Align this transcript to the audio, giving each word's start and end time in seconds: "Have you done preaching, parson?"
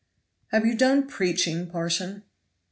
"Have 0.47 0.65
you 0.65 0.73
done 0.75 1.05
preaching, 1.05 1.69
parson?" 1.69 2.23